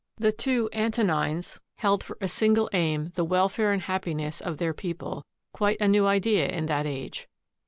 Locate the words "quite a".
5.53-5.87